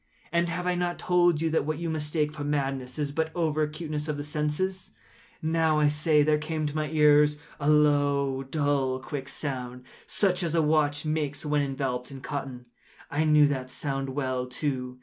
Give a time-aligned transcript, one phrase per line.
[0.31, 3.61] And have I not told you that what you mistake for madness is but over
[3.61, 9.29] acuteness of the sense?—now, I say, there came to my ears a low, dull, quick
[9.29, 12.65] sound, such as a watch makes when enveloped in cotton.
[13.11, 14.97] I knew that sound well, too.